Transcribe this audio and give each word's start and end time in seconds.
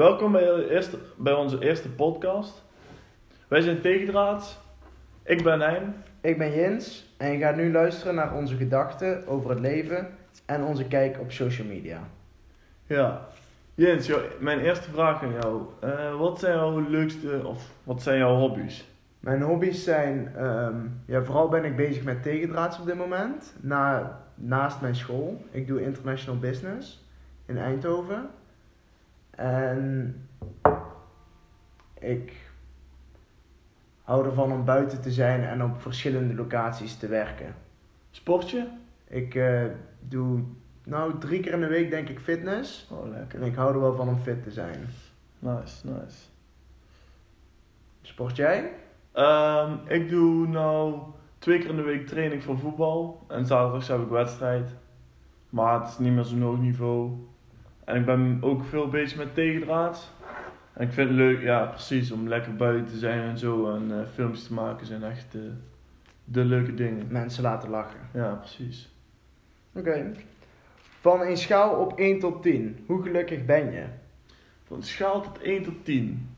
Welkom 0.00 0.32
bij, 0.32 0.44
de 0.44 0.70
eerste, 0.70 0.98
bij 1.16 1.32
onze 1.32 1.64
eerste 1.64 1.88
podcast. 1.88 2.64
Wij 3.48 3.60
zijn 3.60 3.80
Tegendraads. 3.80 4.58
Ik 5.24 5.42
ben 5.42 5.60
Hein. 5.60 5.94
Ik 6.20 6.38
ben 6.38 6.54
Jens 6.54 7.14
en 7.16 7.32
je 7.32 7.38
gaat 7.38 7.56
nu 7.56 7.72
luisteren 7.72 8.14
naar 8.14 8.34
onze 8.34 8.56
gedachten 8.56 9.26
over 9.26 9.50
het 9.50 9.60
leven 9.60 10.08
en 10.46 10.62
onze 10.62 10.84
kijk 10.84 11.20
op 11.20 11.32
social 11.32 11.66
media. 11.66 12.00
Ja. 12.86 13.26
Jens, 13.74 14.06
joh, 14.06 14.20
mijn 14.38 14.60
eerste 14.60 14.90
vraag 14.90 15.22
aan 15.22 15.32
jou. 15.40 15.62
Eh, 15.80 16.18
wat 16.18 16.38
zijn 16.38 16.56
jouw 16.56 16.88
leukste 16.88 17.46
of 17.46 17.70
wat 17.84 18.02
zijn 18.02 18.18
jouw 18.18 18.36
hobby's? 18.36 18.88
Mijn 19.18 19.42
hobby's 19.42 19.84
zijn, 19.84 20.32
ehm, 20.36 20.76
ja, 21.06 21.22
vooral 21.22 21.48
ben 21.48 21.64
ik 21.64 21.76
bezig 21.76 22.04
met 22.04 22.22
tegendraads 22.22 22.78
op 22.78 22.86
dit 22.86 22.96
moment, 22.96 23.54
na, 23.60 24.18
naast 24.34 24.80
mijn 24.80 24.96
school. 24.96 25.44
Ik 25.50 25.66
doe 25.66 25.82
international 25.82 26.40
business 26.40 27.04
in 27.46 27.58
Eindhoven. 27.58 28.30
En 29.40 30.14
ik 31.98 32.50
hou 34.02 34.24
ervan 34.26 34.52
om 34.52 34.64
buiten 34.64 35.00
te 35.00 35.10
zijn 35.10 35.44
en 35.44 35.62
op 35.64 35.80
verschillende 35.80 36.34
locaties 36.34 36.96
te 36.96 37.06
werken. 37.08 37.54
Sportje? 38.10 38.68
Ik 39.06 39.34
eh, 39.34 39.64
doe 40.00 40.42
nou 40.84 41.18
drie 41.18 41.40
keer 41.40 41.52
in 41.52 41.60
de 41.60 41.66
week 41.66 41.90
denk 41.90 42.08
ik 42.08 42.20
fitness. 42.20 42.88
Oh, 42.90 43.04
En 43.04 43.10
lekker. 43.10 43.42
ik 43.42 43.54
hou 43.54 43.74
er 43.74 43.80
wel 43.80 43.94
van 43.96 44.08
om 44.08 44.18
fit 44.18 44.42
te 44.42 44.50
zijn. 44.50 44.86
Nice, 45.38 45.86
nice. 45.86 46.18
Sport 48.02 48.36
jij? 48.36 48.70
Ehm, 49.12 49.72
ik 49.86 50.08
doe 50.08 50.46
nou 50.48 50.98
twee 51.38 51.58
keer 51.58 51.70
in 51.70 51.76
de 51.76 51.82
week 51.82 52.06
training 52.06 52.42
voor 52.42 52.58
voetbal. 52.58 53.24
En 53.28 53.46
zaterdags 53.46 53.88
heb 53.88 54.00
ik 54.00 54.08
wedstrijd. 54.08 54.74
Maar 55.48 55.80
het 55.80 55.90
is 55.90 55.98
niet 55.98 56.12
meer 56.12 56.24
zo'n 56.24 56.42
hoog 56.42 56.58
niveau. 56.58 57.28
En 57.84 57.96
ik 57.96 58.04
ben 58.04 58.38
ook 58.40 58.64
veel 58.64 58.88
bezig 58.88 59.18
met 59.18 59.34
tegendraad. 59.34 60.12
En 60.72 60.86
ik 60.86 60.92
vind 60.92 61.08
het 61.08 61.18
leuk, 61.18 61.42
ja 61.42 61.64
precies, 61.64 62.10
om 62.10 62.28
lekker 62.28 62.56
buiten 62.56 62.86
te 62.86 62.98
zijn 62.98 63.20
en 63.20 63.38
zo. 63.38 63.74
En 63.74 64.00
eh, 64.00 64.06
filmpjes 64.14 64.46
te 64.46 64.54
maken 64.54 64.86
zijn 64.86 65.02
echt 65.02 65.34
eh, 65.34 65.40
de 66.24 66.44
leuke 66.44 66.74
dingen. 66.74 67.06
Mensen 67.08 67.42
laten 67.42 67.70
lachen. 67.70 68.00
Ja, 68.12 68.32
precies. 68.34 68.92
Oké. 69.72 70.12
Van 71.00 71.20
een 71.20 71.36
schaal 71.36 71.74
op 71.74 71.98
1 71.98 72.18
tot 72.18 72.42
10, 72.42 72.84
hoe 72.86 73.02
gelukkig 73.02 73.44
ben 73.44 73.72
je? 73.72 73.84
Van 74.66 74.82
schaal 74.82 75.20
tot 75.22 75.40
1 75.40 75.62
tot 75.62 75.84
10. 75.84 76.34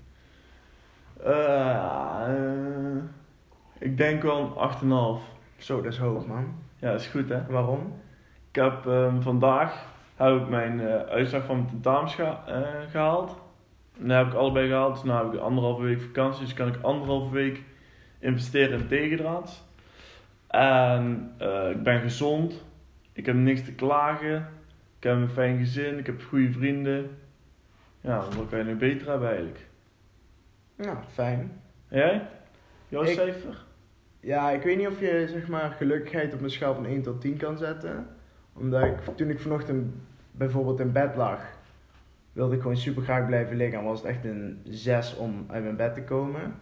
Eh, 1.25 2.29
ik 3.79 3.97
denk 3.97 4.23
wel 4.23 4.41
een 4.41 5.21
8,5. 5.21 5.23
Zo, 5.57 5.83
dat 5.83 5.93
is 5.93 5.99
hoog 5.99 6.27
man. 6.27 6.55
Ja, 6.79 6.91
dat 6.91 7.01
is 7.01 7.07
goed 7.07 7.29
hè. 7.29 7.47
Waarom? 7.47 7.93
Ik 8.49 8.55
heb 8.55 8.87
ehm, 8.87 9.21
vandaag 9.21 9.92
heb 10.31 10.41
ik 10.43 10.49
mijn 10.49 10.81
eh, 10.81 10.95
uitslag 11.03 11.45
van 11.45 11.57
mijn 11.57 11.69
tentamens 11.69 12.15
geha- 12.15 12.43
eh, 12.47 12.91
gehaald. 12.91 13.41
En 14.01 14.09
dat 14.09 14.17
heb 14.17 14.27
ik 14.27 14.35
allebei 14.35 14.67
gehaald. 14.69 14.95
Dus 14.95 15.03
nu 15.03 15.11
heb 15.11 15.33
ik 15.33 15.41
anderhalve 15.41 15.83
week 15.83 16.01
vakantie. 16.01 16.45
Dus 16.45 16.55
kan 16.55 16.69
ik 16.69 16.83
anderhalve 16.83 17.35
week 17.35 17.63
investeren 18.19 18.81
in 18.81 18.87
tegendraads. 18.89 19.63
En 20.49 21.33
eh, 21.39 21.71
ik 21.71 21.83
ben 21.83 22.01
gezond. 22.01 22.65
Ik 23.13 23.27
heb 23.27 23.35
niks 23.35 23.65
te 23.65 23.73
klagen. 23.75 24.37
Ik 24.99 25.03
heb 25.09 25.17
een 25.17 25.29
fijn 25.31 25.59
gezin. 25.59 25.99
Ik 25.99 26.07
heb 26.07 26.23
goede 26.29 26.53
vrienden. 26.53 27.19
Ja, 28.01 28.17
wat 28.37 28.49
kan 28.49 28.59
je 28.59 28.65
nu 28.65 28.75
beter 28.77 29.09
hebben 29.09 29.29
eigenlijk? 29.29 29.67
Ja, 30.77 31.03
fijn. 31.13 31.61
En 31.89 31.99
jij? 31.99 32.27
Jouw 32.89 33.03
Ik- 33.03 33.09
cijfer? 33.15 33.65
Ja, 34.21 34.51
ik 34.51 34.63
weet 34.63 34.77
niet 34.77 34.87
of 34.87 35.01
je 35.01 35.27
zeg 35.29 35.49
maar 35.49 35.71
gelukkigheid 35.71 36.35
op 36.35 36.43
een 36.43 36.51
schaal 36.51 36.75
van 36.75 36.85
1 36.87 37.03
tot 37.03 37.21
10 37.21 37.37
kan 37.37 37.57
zetten. 37.59 38.07
Omdat 38.53 38.83
ik, 38.85 38.97
toen 39.17 39.31
ik 39.31 39.41
vanochtend 39.41 39.95
bijvoorbeeld 40.33 40.81
in 40.81 40.93
bed 40.93 41.17
lag, 41.17 41.41
wilde 42.33 42.55
ik 42.55 42.61
gewoon 42.61 42.77
super 42.77 43.03
graag 43.03 43.27
blijven 43.27 43.57
liggen. 43.57 43.79
En 43.79 43.85
was 43.85 43.99
het 43.99 44.09
echt 44.09 44.25
een 44.25 44.61
6 44.65 45.17
om 45.17 45.45
uit 45.49 45.63
mijn 45.63 45.77
bed 45.77 45.95
te 45.95 46.03
komen. 46.05 46.55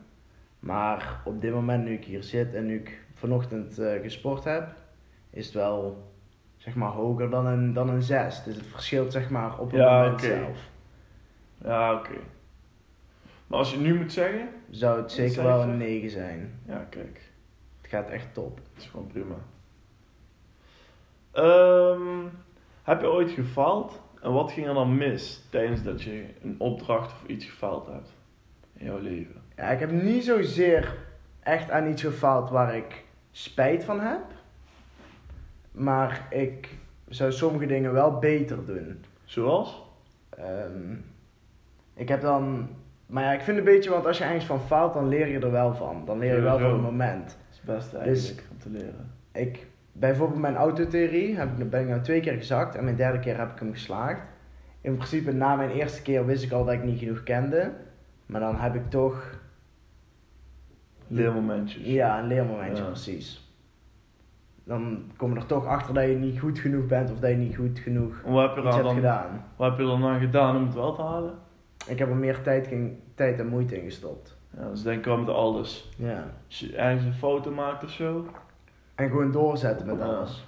Maar 0.60 1.20
op 1.24 1.40
dit 1.40 1.52
moment, 1.52 1.84
nu 1.84 1.92
ik 1.92 2.04
hier 2.04 2.22
zit 2.22 2.54
en 2.54 2.66
nu 2.66 2.78
ik 2.78 3.02
vanochtend 3.14 3.78
eh, 3.78 4.02
gesport 4.02 4.44
heb, 4.44 4.74
is 5.30 5.44
het 5.46 5.54
wel 5.54 6.08
zeg 6.56 6.74
maar 6.74 6.90
hoger 6.90 7.30
dan 7.30 7.46
een, 7.46 7.72
dan 7.72 7.88
een 7.88 8.02
6. 8.02 8.42
Dus 8.42 8.56
het 8.56 8.66
verschilt 8.66 9.12
zeg 9.12 9.30
maar 9.30 9.58
op 9.58 9.70
het 9.70 9.80
Ja, 9.80 10.02
moment 10.02 10.20
zelf. 10.20 10.58
Ja, 11.64 11.94
oké. 11.94 12.16
Maar 13.46 13.58
als 13.58 13.70
je 13.70 13.76
het 13.76 13.86
nu 13.86 13.94
moet 13.94 14.12
zeggen? 14.12 14.48
Zou 14.70 15.00
het 15.02 15.12
zeker 15.12 15.42
wel 15.42 15.62
een 15.62 15.76
9 15.76 16.10
zijn. 16.10 16.60
Ja, 16.66 16.86
kijk. 16.90 17.20
Het 17.80 17.90
gaat 17.90 18.08
echt 18.08 18.34
top. 18.34 18.56
Dat 18.56 18.82
is 18.82 18.88
gewoon 18.88 19.06
prima. 19.06 19.34
Ehm, 21.32 22.26
heb 22.90 23.00
je 23.00 23.10
ooit 23.10 23.30
gefaald? 23.30 24.00
En 24.22 24.32
wat 24.32 24.52
ging 24.52 24.66
er 24.66 24.74
dan 24.74 24.96
mis 24.96 25.44
tijdens 25.50 25.82
dat 25.82 26.02
je 26.02 26.24
een 26.42 26.54
opdracht 26.58 27.12
of 27.12 27.24
iets 27.26 27.44
gefaald 27.44 27.86
hebt 27.86 28.12
in 28.72 28.86
jouw 28.86 28.98
leven? 28.98 29.42
Ja, 29.56 29.64
ik 29.68 29.78
heb 29.80 29.90
niet 29.90 30.24
zozeer 30.24 30.96
echt 31.40 31.70
aan 31.70 31.88
iets 31.90 32.02
gefaald 32.02 32.50
waar 32.50 32.76
ik 32.76 33.04
spijt 33.30 33.84
van 33.84 34.00
heb. 34.00 34.20
Maar 35.72 36.26
ik 36.30 36.68
zou 37.08 37.32
sommige 37.32 37.66
dingen 37.66 37.92
wel 37.92 38.18
beter 38.18 38.66
doen. 38.66 39.04
Zoals? 39.24 39.82
Ehm, 40.30 40.94
ik 41.94 42.08
heb 42.08 42.20
dan. 42.20 42.68
Maar 43.06 43.24
ja, 43.24 43.32
ik 43.32 43.40
vind 43.40 43.56
het 43.58 43.66
een 43.66 43.72
beetje, 43.74 43.90
want 43.90 44.06
als 44.06 44.18
je 44.18 44.24
ergens 44.24 44.44
van 44.44 44.60
faalt, 44.60 44.94
dan 44.94 45.08
leer 45.08 45.28
je 45.28 45.38
er 45.38 45.50
wel 45.50 45.74
van. 45.74 46.02
Dan 46.04 46.18
leer 46.18 46.34
je 46.34 46.40
wel 46.40 46.58
van 46.58 46.72
het 46.72 46.80
moment. 46.82 47.26
Dat 47.26 47.36
is 47.50 47.56
het 47.56 47.66
beste 47.66 47.98
Dus- 47.98 48.04
eigenlijk 48.06 48.46
om 48.50 48.58
te 48.58 48.70
leren. 48.70 49.12
Ik, 49.32 49.66
bijvoorbeeld 50.00 50.40
mijn 50.40 50.56
autotheorie 50.56 51.36
heb 51.36 51.58
ik, 51.58 51.70
ben 51.70 51.80
ik 51.80 51.88
nou 51.88 52.00
twee 52.00 52.20
keer 52.20 52.32
gezakt 52.36 52.74
en 52.74 52.84
mijn 52.84 52.96
derde 52.96 53.18
keer 53.18 53.38
heb 53.38 53.50
ik 53.52 53.58
hem 53.58 53.72
geslaagd. 53.72 54.22
In 54.80 54.94
principe, 54.96 55.32
na 55.32 55.56
mijn 55.56 55.70
eerste 55.70 56.02
keer 56.02 56.26
wist 56.26 56.44
ik 56.44 56.52
al 56.52 56.64
dat 56.64 56.74
ik 56.74 56.82
niet 56.84 56.98
genoeg 56.98 57.22
kende. 57.22 57.72
Maar 58.26 58.40
dan 58.40 58.56
heb 58.56 58.74
ik 58.74 58.90
toch 58.90 59.38
Leermomentjes. 61.06 61.86
Ja, 61.86 62.18
een 62.18 62.26
leermomentje, 62.26 62.82
Ja. 62.82 62.88
precies. 62.88 63.48
Dan 64.64 65.02
kom 65.16 65.32
je 65.32 65.36
er 65.40 65.46
toch 65.46 65.66
achter 65.66 65.94
dat 65.94 66.04
je 66.04 66.14
niet 66.14 66.38
goed 66.40 66.58
genoeg 66.58 66.86
bent 66.86 67.10
of 67.10 67.18
dat 67.18 67.30
je 67.30 67.36
niet 67.36 67.56
goed 67.56 67.78
genoeg 67.78 68.22
En 68.24 68.32
wat 68.32 68.48
heb 68.48 68.56
je 68.56 68.62
iets 68.66 68.74
hebt 68.74 68.86
dan, 68.86 68.94
gedaan. 68.96 69.44
wat 69.56 69.70
heb 69.70 69.78
je 69.78 69.84
dan 69.86 70.20
gedaan 70.20 70.56
om 70.56 70.64
het 70.64 70.74
wel 70.74 70.94
te 70.94 71.02
halen? 71.02 71.34
Ik 71.88 71.98
heb 71.98 72.08
er 72.08 72.16
meer 72.16 72.42
tijd, 72.42 72.66
in- 72.70 73.00
tijd 73.14 73.38
en 73.38 73.46
moeite 73.46 73.76
in 73.76 73.84
gestopt. 73.84 74.36
Ja, 74.56 74.68
dus 74.70 74.82
denk 74.82 74.98
ik 74.98 75.04
wel 75.04 75.16
met 75.18 75.28
alles. 75.28 75.90
Ja. 75.96 76.24
Als 76.46 76.60
je 76.60 76.76
ergens 76.76 77.04
een 77.04 77.12
foto 77.14 77.50
maakt 77.50 77.84
of 77.84 77.90
zo. 77.90 78.26
En 79.00 79.08
gewoon 79.08 79.32
doorzetten 79.32 79.86
met 79.86 80.00
alles. 80.00 80.44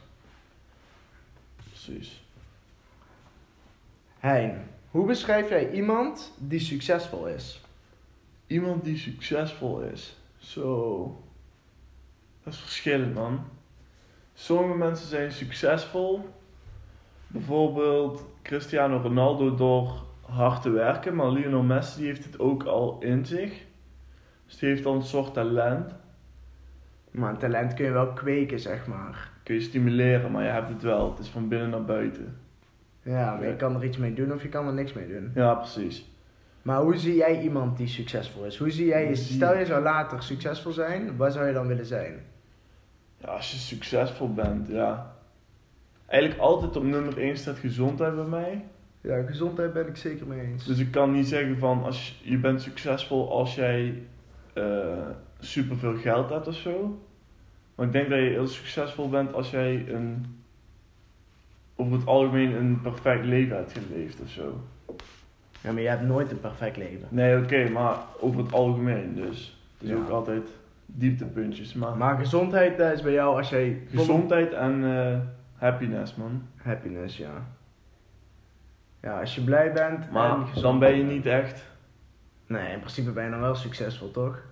Precies. 1.68 2.24
Hein, 4.18 4.68
hoe 4.90 5.06
beschrijf 5.06 5.48
jij 5.48 5.70
iemand 5.70 6.32
die 6.38 6.60
succesvol 6.60 7.26
is? 7.26 7.60
Iemand 8.46 8.84
die 8.84 8.96
succesvol 8.96 9.80
is. 9.80 10.16
Zo. 10.38 11.22
Dat 12.42 12.52
is 12.52 12.58
verschillend, 12.58 13.14
man. 13.14 13.44
Sommige 14.34 14.78
mensen 14.78 15.08
zijn 15.08 15.32
succesvol. 15.32 16.28
Bijvoorbeeld 17.26 18.24
Cristiano 18.42 18.96
Ronaldo 18.96 19.54
door 19.54 20.02
hard 20.20 20.62
te 20.62 20.70
werken. 20.70 21.14
Maar 21.14 21.30
Lionel 21.30 21.62
Messi 21.62 21.98
die 21.98 22.06
heeft 22.06 22.24
het 22.24 22.38
ook 22.38 22.64
al 22.64 22.96
in 23.00 23.26
zich. 23.26 23.64
Dus 24.46 24.56
die 24.56 24.68
heeft 24.68 24.82
dan 24.82 24.96
een 24.96 25.02
soort 25.02 25.34
talent. 25.34 25.94
Maar 27.12 27.30
een 27.30 27.36
talent 27.38 27.74
kun 27.74 27.84
je 27.84 27.90
wel 27.92 28.12
kweken, 28.12 28.60
zeg 28.60 28.86
maar. 28.86 29.30
Kun 29.42 29.54
je 29.54 29.60
stimuleren, 29.60 30.30
maar 30.30 30.44
je 30.44 30.50
hebt 30.50 30.68
het 30.68 30.82
wel. 30.82 31.10
Het 31.10 31.18
is 31.18 31.28
van 31.28 31.48
binnen 31.48 31.70
naar 31.70 31.84
buiten. 31.84 32.36
Ja, 33.02 33.34
maar 33.34 33.46
je 33.46 33.56
kan 33.56 33.76
er 33.76 33.84
iets 33.84 33.96
mee 33.96 34.14
doen 34.14 34.32
of 34.32 34.42
je 34.42 34.48
kan 34.48 34.66
er 34.66 34.72
niks 34.72 34.92
mee 34.92 35.08
doen. 35.08 35.30
Ja, 35.34 35.54
precies. 35.54 36.10
Maar 36.62 36.80
hoe 36.80 36.96
zie 36.96 37.14
jij 37.16 37.40
iemand 37.40 37.76
die 37.76 37.86
succesvol 37.88 38.44
is? 38.44 38.56
Hoe 38.58 38.70
zie 38.70 38.86
jij, 38.86 39.06
Hoe 39.06 39.14
zie- 39.14 39.34
stel 39.34 39.58
je 39.58 39.64
zou 39.66 39.82
later 39.82 40.22
succesvol 40.22 40.72
zijn, 40.72 41.16
waar 41.16 41.30
zou 41.30 41.46
je 41.46 41.52
dan 41.52 41.66
willen 41.66 41.86
zijn? 41.86 42.14
Ja, 43.16 43.28
als 43.28 43.50
je 43.50 43.56
succesvol 43.56 44.32
bent, 44.34 44.68
ja. 44.68 45.14
Eigenlijk 46.06 46.40
altijd 46.42 46.76
op 46.76 46.82
nummer 46.84 47.18
1 47.18 47.36
staat 47.36 47.58
gezondheid 47.58 48.14
bij 48.14 48.24
mij. 48.24 48.64
Ja, 49.00 49.22
gezondheid 49.22 49.72
ben 49.72 49.86
ik 49.88 49.96
zeker 49.96 50.26
mee 50.26 50.40
eens. 50.40 50.64
Dus 50.64 50.78
ik 50.78 50.90
kan 50.90 51.12
niet 51.12 51.26
zeggen 51.28 51.58
van 51.58 51.84
als 51.84 52.18
je, 52.22 52.30
je 52.30 52.38
bent 52.38 52.62
succesvol 52.62 53.30
als 53.30 53.54
jij 53.54 54.02
super 54.54 55.16
superveel 55.44 55.96
geld 55.96 56.30
hebt 56.30 56.46
of 56.48 56.54
zo. 56.54 57.00
Maar 57.74 57.86
ik 57.86 57.92
denk 57.92 58.08
dat 58.10 58.18
je 58.18 58.24
heel 58.24 58.46
succesvol 58.46 59.08
bent 59.08 59.32
als 59.34 59.50
jij 59.50 59.88
een 59.88 60.40
over 61.76 61.92
het 61.92 62.06
algemeen 62.06 62.52
een 62.52 62.80
perfect 62.80 63.24
leven 63.24 63.56
hebt 63.56 63.72
geleefd 63.78 64.20
of 64.20 64.28
zo. 64.28 64.60
Ja, 65.60 65.72
maar 65.72 65.82
je 65.82 65.88
hebt 65.88 66.02
nooit 66.02 66.30
een 66.30 66.40
perfect 66.40 66.76
leven. 66.76 67.08
Nee, 67.10 67.38
oké, 67.42 67.68
maar 67.68 67.96
over 68.20 68.40
het 68.42 68.52
algemeen 68.52 69.14
dus. 69.14 69.58
Het 69.78 69.82
is 69.82 69.88
Ja. 69.88 69.96
ook 69.96 70.08
altijd 70.08 70.48
dieptepuntjes. 70.86 71.74
Maar, 71.74 71.96
Maar 71.96 72.16
gezondheid 72.18 72.78
dat 72.78 72.92
is 72.92 73.02
bij 73.02 73.12
jou 73.12 73.36
als 73.36 73.48
jij... 73.48 73.82
gezondheid 73.90 74.52
en 74.52 74.84
eh, 74.84 75.18
happiness, 75.56 76.14
man. 76.14 76.42
Happiness, 76.56 77.16
ja. 77.16 77.46
Ja, 79.02 79.20
als 79.20 79.34
je 79.34 79.40
blij 79.40 79.72
bent 79.72 80.04
en 80.06 80.12
Maar 80.12 80.36
gezond 80.46 80.62
dan 80.62 80.78
ben 80.78 80.96
je 80.96 81.02
niet 81.04 81.26
echt, 81.26 81.70
Nee, 82.46 82.72
in 82.72 82.78
principe 82.78 83.10
ben 83.10 83.24
je 83.24 83.30
dan 83.30 83.40
wel 83.40 83.54
succesvol, 83.54 84.10
toch? 84.10 84.42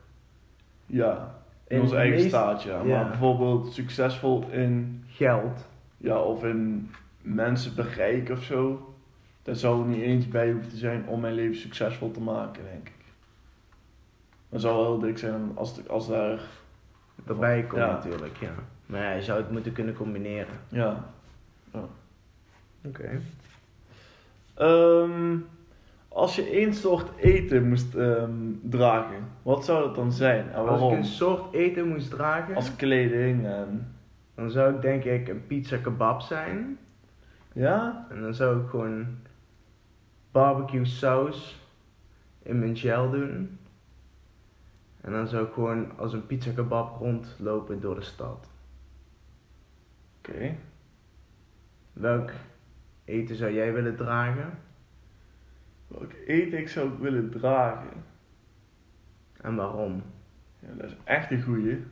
Ja, 0.91 1.35
in, 1.67 1.77
In 1.77 1.83
ons 1.83 1.93
eigen 1.93 2.17
meest- 2.17 2.29
staat, 2.29 2.63
ja. 2.63 2.83
ja. 2.83 3.01
Maar 3.01 3.09
bijvoorbeeld 3.09 3.73
succesvol 3.73 4.49
in 4.51 5.05
Geld. 5.07 5.69
Ja, 5.97 6.19
of 6.19 6.45
in 6.45 6.91
mensen 7.23 7.75
bereiken 7.75 8.35
of 8.37 8.43
zo. 8.43 8.95
daar 9.43 9.55
zou 9.57 9.81
er 9.83 9.89
niet 9.89 10.03
eens 10.03 10.29
bij 10.29 10.51
hoeven 10.51 10.71
te 10.71 10.77
zijn 10.77 11.07
om 11.07 11.21
mijn 11.21 11.35
leven 11.35 11.57
succesvol 11.57 12.11
te 12.11 12.21
maken, 12.21 12.63
denk 12.65 12.89
ik. 12.89 12.95
Dat 14.49 14.61
zou 14.61 14.75
wel 14.77 14.87
heel 14.87 14.99
dik 14.99 15.19
zijn 15.19 15.51
als, 15.55 15.89
als 15.89 16.09
daar, 16.09 16.41
Waarbij 17.25 17.63
komt 17.63 17.81
Ja. 17.83 17.91
natuurlijk, 17.93 18.37
ja. 18.37 18.55
Maar 18.87 19.03
ja, 19.03 19.11
je 19.13 19.23
zou 19.23 19.41
het 19.41 19.51
moeten 19.51 19.73
kunnen 19.73 19.95
combineren. 19.95 20.55
ja. 20.69 21.05
Oké. 22.85 23.21
Ehm, 24.55 25.37
als 26.12 26.37
je 26.37 26.51
één 26.51 26.75
soort 26.75 27.17
eten 27.17 27.69
moest 27.69 27.95
ehm, 27.95 28.31
dragen, 28.62 29.29
wat 29.43 29.65
zou 29.65 29.85
dat 29.85 29.95
dan 29.95 30.12
zijn 30.12 30.49
en 30.49 30.55
Als 30.55 30.65
ik 30.65 30.71
waarom? 30.71 30.93
een 30.93 31.05
soort 31.05 31.55
eten 31.55 31.89
moest 31.89 32.11
dragen, 32.11 32.55
Als 32.55 32.77
kleding 32.77 33.47
en... 33.47 33.95
dan 34.35 34.51
zou 34.51 34.75
ik 34.75 34.83
denk 34.83 35.05
ik 35.05 35.29
een 35.29 35.47
pizza 35.47 35.77
kebab 35.77 36.21
zijn. 36.21 36.79
Ja? 37.53 38.07
En 38.11 38.21
dan 38.21 38.35
zou 38.35 38.62
ik 38.62 38.69
gewoon 38.69 39.07
barbecue 40.31 40.85
saus 40.85 41.61
in 42.43 42.59
mijn 42.59 42.77
gel 42.77 43.11
doen. 43.11 43.59
En 45.01 45.13
dan 45.13 45.27
zou 45.27 45.47
ik 45.47 45.53
gewoon 45.53 45.99
als 45.99 46.13
een 46.13 46.27
pizza 46.27 46.51
kebab 46.53 46.99
rondlopen 46.99 47.81
door 47.81 47.95
de 47.95 48.03
stad. 48.03 48.49
Oké. 50.19 50.56
Welk 51.93 52.31
eten 53.05 53.37
zou 53.37 53.53
jij 53.53 53.73
willen 53.73 53.97
dragen? 53.97 54.59
Welk 55.91 56.13
eten 56.27 56.59
ik 56.59 56.69
zou 56.69 56.91
willen 57.01 57.31
dragen? 57.31 58.05
En 59.41 59.55
waarom? 59.55 60.03
Ja, 60.59 60.69
dat 60.77 60.91
is 60.91 60.97
echt 61.05 61.31
een 61.31 61.43
goeie. 61.43 61.85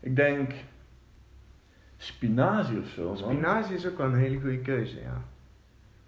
Ik 0.00 0.16
denk 0.16 0.52
spinazie 1.96 2.78
of 2.78 2.86
zo, 2.86 3.04
man. 3.04 3.16
Spinazie 3.16 3.76
is 3.76 3.86
ook 3.86 3.98
wel 3.98 4.06
een 4.06 4.18
hele 4.18 4.40
goede 4.40 4.60
keuze, 4.60 5.00
ja. 5.00 5.22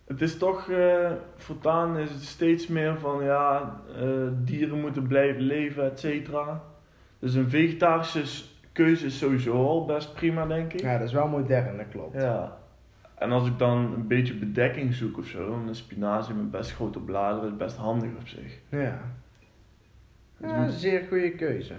Het 0.06 0.20
is 0.22 0.38
toch, 0.38 0.70
eh 0.70 1.12
voortaan 1.36 1.98
is 1.98 2.10
het 2.10 2.22
steeds 2.22 2.66
meer 2.66 2.98
van, 2.98 3.24
ja, 3.24 3.80
eh, 3.96 4.28
dieren 4.32 4.80
moeten 4.80 5.06
blijven 5.06 5.42
leven, 5.42 5.84
et 5.84 6.00
cetera. 6.00 6.62
Dus 7.18 7.34
een 7.34 7.50
vegetarische 7.50 8.44
keuze 8.72 9.06
is 9.06 9.18
sowieso 9.18 9.66
al 9.66 9.84
best 9.84 10.14
prima, 10.14 10.46
denk 10.46 10.72
ik. 10.72 10.80
Ja, 10.80 10.98
dat 10.98 11.06
is 11.06 11.12
wel 11.12 11.28
modern, 11.28 11.76
dat 11.76 11.88
klopt. 11.88 12.20
Ja. 12.20 12.60
En 13.22 13.32
als 13.32 13.46
ik 13.46 13.58
dan 13.58 13.78
een 13.78 14.06
beetje 14.06 14.34
bedekking 14.34 14.94
zoek 14.94 15.18
of 15.18 15.26
zo, 15.26 15.50
dan 15.50 15.68
is 15.68 15.78
spinazie 15.78 16.34
met 16.34 16.50
best 16.50 16.72
grote 16.72 16.98
bladeren 16.98 17.56
best 17.56 17.76
handig 17.76 18.10
op 18.18 18.28
zich. 18.28 18.58
Ja. 18.68 19.00
Dus 20.36 20.50
Ja, 20.50 20.60
moet- 20.62 20.72
zeer 20.72 21.04
goede 21.08 21.30
keuze. 21.34 21.74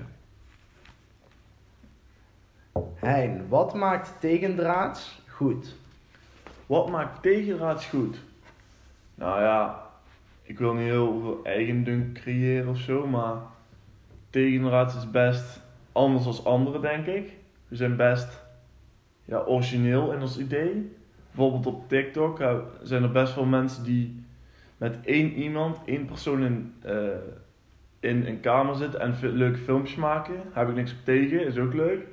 Hein, 2.95 3.47
wat 3.47 3.73
maakt 3.73 4.15
tegendraads 4.19 5.21
goed? 5.27 5.75
Wat 6.65 6.89
maakt 6.89 7.21
tegenraads 7.21 7.85
goed? 7.85 8.17
Nou 9.15 9.41
ja, 9.41 9.83
ik 10.43 10.59
wil 10.59 10.73
niet 10.73 10.83
heel 10.83 11.19
veel 11.21 11.39
eigendunk 11.43 12.13
creëren 12.13 12.67
of 12.69 12.77
zo, 12.77 13.07
maar 13.07 13.35
tegenraads 14.29 14.95
is 14.95 15.11
best 15.11 15.61
anders 15.91 16.25
als 16.25 16.45
anderen, 16.45 16.81
denk 16.81 17.05
ik. 17.05 17.33
We 17.67 17.75
zijn 17.75 17.95
best 17.95 18.41
ja, 19.25 19.37
origineel 19.39 20.11
in 20.13 20.21
ons 20.21 20.37
idee. 20.39 20.95
Bijvoorbeeld 21.35 21.65
op 21.65 21.89
TikTok 21.89 22.39
ja, 22.39 22.59
zijn 22.81 23.03
er 23.03 23.11
best 23.11 23.33
veel 23.33 23.45
mensen 23.45 23.83
die 23.83 24.23
met 24.77 24.97
één 25.05 25.33
iemand, 25.33 25.79
één 25.85 26.05
persoon 26.05 26.43
in, 26.43 26.73
eh, 26.81 26.95
in 27.99 28.25
een 28.25 28.39
kamer 28.39 28.75
zitten 28.75 28.99
en 28.99 29.15
leuke 29.21 29.57
filmpjes 29.57 29.95
maken. 29.95 30.33
Daar 30.33 30.63
heb 30.63 30.69
ik 30.69 30.75
niks 30.75 30.91
op 30.91 30.97
tegen, 31.03 31.45
is 31.45 31.57
ook 31.57 31.73
leuk. 31.73 32.07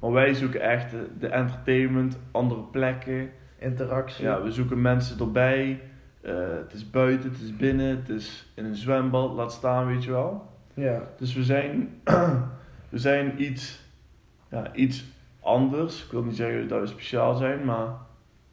Maar 0.00 0.12
wij 0.12 0.34
zoeken 0.34 0.60
echt 0.60 0.90
de, 0.90 1.06
de 1.18 1.26
entertainment, 1.28 2.18
andere 2.30 2.60
plekken. 2.60 3.30
Interactie. 3.58 4.24
Ja, 4.24 4.42
we 4.42 4.50
zoeken 4.52 4.80
mensen 4.80 5.18
erbij. 5.18 5.80
Eh, 6.20 6.34
het 6.34 6.72
is 6.72 6.90
buiten, 6.90 7.30
het 7.30 7.40
is 7.40 7.56
binnen, 7.56 7.96
het 7.96 8.08
is 8.08 8.52
in 8.54 8.64
een 8.64 8.76
zwembad, 8.76 9.32
laat 9.32 9.52
staan, 9.52 9.86
weet 9.86 10.04
je 10.04 10.10
wel. 10.10 10.48
ja. 10.74 11.02
Dus 11.18 11.34
we 11.34 11.42
zijn, 11.44 12.00
we 12.88 12.98
zijn 12.98 13.42
iets, 13.42 13.80
ja, 14.50 14.74
iets 14.74 15.04
anders. 15.40 16.04
Ik 16.04 16.10
wil 16.10 16.22
niet 16.22 16.36
zeggen 16.36 16.68
dat 16.68 16.80
we 16.80 16.86
speciaal 16.86 17.34
zijn, 17.34 17.64
maar 17.64 17.88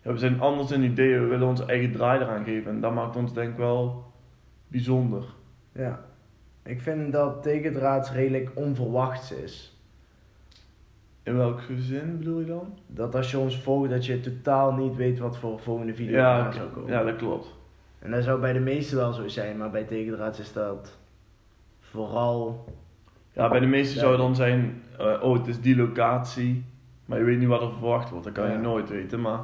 ja, 0.07 0.13
we 0.13 0.19
zijn 0.19 0.39
anders 0.39 0.71
in 0.71 0.83
ideeën. 0.83 1.19
We 1.21 1.25
willen 1.27 1.48
onze 1.48 1.65
eigen 1.65 1.92
draai 1.92 2.19
eraan 2.21 2.44
geven. 2.44 2.71
En 2.71 2.80
dat 2.81 2.94
maakt 2.94 3.15
ons 3.15 3.33
denk 3.33 3.50
ik 3.51 3.57
wel 3.57 4.04
bijzonder. 4.68 5.24
Ja. 5.71 6.00
Ik 6.63 6.81
vind 6.81 7.12
dat 7.12 7.44
tegendraads 7.44 8.12
redelijk 8.12 8.51
onverwachts 8.54 9.31
is. 9.31 9.77
In 11.24 11.38
welke 11.38 11.80
zin 11.81 12.18
bedoel 12.18 12.39
je 12.39 12.45
dan? 12.45 12.77
Dat 12.88 13.15
als 13.15 13.31
je 13.31 13.38
ons 13.38 13.57
volgt, 13.62 13.89
dat 13.89 14.06
je 14.06 14.19
totaal 14.19 14.74
niet 14.74 14.95
weet 14.95 15.19
wat 15.19 15.38
voor 15.38 15.59
volgende 15.59 15.94
video 15.94 16.18
Ja, 16.18 16.45
oké. 16.45 16.56
zou 16.56 16.69
komen. 16.69 16.92
ja, 16.92 17.03
dat 17.03 17.15
klopt. 17.15 17.56
En 18.00 18.12
dat 18.12 18.24
zou 18.24 18.39
bij 18.39 18.53
de 18.53 18.60
meesten 18.60 18.98
wel 18.98 19.13
zo 19.13 19.27
zijn, 19.27 19.57
maar 19.57 19.69
bij 19.69 19.83
tegendraads 19.83 20.39
is 20.39 20.53
dat 20.53 20.98
vooral... 21.80 22.65
Ja, 23.31 23.50
bij 23.50 23.60
de 23.60 23.65
meesten 23.65 24.00
zou 24.00 24.12
het 24.12 24.21
dan 24.21 24.36
zijn, 24.36 24.81
eh, 25.00 25.24
oh 25.24 25.33
het 25.33 25.48
is 25.48 25.62
die 25.62 25.75
locatie, 25.75 26.63
maar 27.06 27.18
je 27.18 27.24
weet 27.24 27.39
niet 27.39 27.48
wat 27.48 27.62
er 27.62 27.71
verwacht 27.71 28.10
wordt. 28.10 28.25
Dat 28.25 28.33
kan 28.33 28.51
je 28.51 28.57
nooit 28.57 28.89
weten, 28.89 29.21
maar 29.21 29.39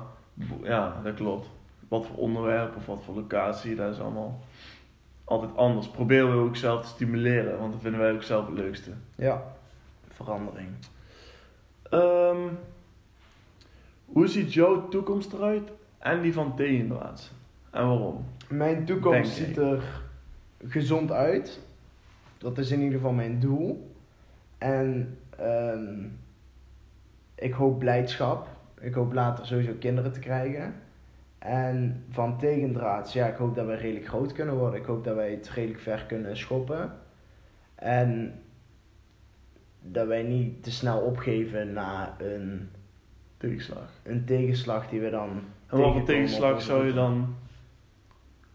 ja, 0.63 1.01
dat 1.03 1.13
klopt. 1.15 1.50
Wat 1.88 2.06
voor 2.06 2.15
onderwerp 2.15 2.75
of 2.75 2.85
wat 2.85 3.01
voor 3.03 3.15
locatie, 3.15 3.75
dat 3.75 3.94
is 3.94 4.00
allemaal 4.00 4.39
altijd 5.24 5.56
anders. 5.56 5.88
Proberen 5.88 6.31
we 6.31 6.44
ook 6.47 6.56
zelf 6.56 6.81
te 6.81 6.88
stimuleren, 6.88 7.59
want 7.59 7.71
dat 7.71 7.81
vinden 7.81 8.00
wij 8.00 8.13
ook 8.13 8.24
zelf 8.24 8.45
het 8.45 8.56
leukste. 8.56 8.91
Ja, 9.15 9.44
verandering. 10.07 10.69
Ehm, 11.89 12.47
hoe 14.06 14.27
ziet 14.27 14.53
jouw 14.53 14.88
toekomst 14.88 15.33
eruit 15.33 15.71
en 15.97 16.21
die 16.21 16.33
van 16.33 16.56
Tegendraads? 16.56 17.31
En 17.69 17.88
waarom? 17.88 18.25
Mijn 18.50 18.85
toekomst 18.85 19.35
Denk 19.35 19.47
ziet 19.47 19.57
ik. 19.57 19.63
er 19.63 20.01
gezond 20.68 21.12
uit. 21.12 21.59
Dat 22.38 22.57
is 22.57 22.71
in 22.71 22.80
ieder 22.80 22.97
geval 22.97 23.13
mijn 23.13 23.39
doel. 23.39 23.91
En 24.57 25.18
ehm, 25.38 26.06
ik 27.35 27.53
hoop 27.53 27.80
blijdschap. 27.80 28.47
Ik 28.83 28.94
hoop 28.94 29.13
later 29.13 29.45
sowieso 29.45 29.71
kinderen 29.80 30.12
te 30.12 30.19
krijgen. 30.19 30.74
En 31.39 32.03
van 32.09 32.38
tegendraads, 32.38 33.13
ja, 33.13 33.27
ik 33.27 33.35
hoop 33.35 33.56
dat 33.56 33.65
wij 33.65 33.75
redelijk 33.77 34.07
groot 34.07 34.31
kunnen 34.33 34.56
worden. 34.56 34.80
Ik 34.80 34.85
hoop 34.85 35.03
dat 35.03 35.15
wij 35.15 35.31
het 35.31 35.50
redelijk 35.50 35.80
ver 35.80 36.06
kunnen 36.07 36.38
schoppen. 36.38 36.91
En 37.75 38.39
dat 39.81 40.07
wij 40.07 40.24
niet 40.24 40.63
te 40.63 40.71
snel 40.71 41.00
opgeven 41.00 41.74
na 41.74 42.15
een, 42.19 42.69
Tegenslag. 43.38 43.89
een 44.03 44.25
tegenslag 44.25 44.89
die 44.89 45.00
we 45.01 45.09
dan. 45.09 45.30
En 45.30 45.38
wat 45.68 45.69
voor 45.69 45.80
tegenkomen 45.80 46.06
tegenslag 46.06 46.62
zou 46.62 46.85
je 46.85 46.94
dan 46.94 47.35